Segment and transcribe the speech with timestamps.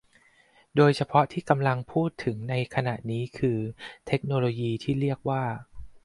[0.75, 3.59] โดยเฉพาะที่กำลังเป็นที่พูดถึงในขณะนี้คือ
[4.07, 5.43] เทคโนโลยีที่เรียกว่า